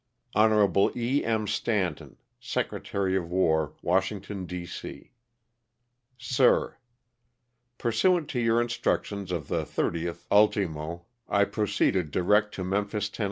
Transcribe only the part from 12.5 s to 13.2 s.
to Memphis, Tenn.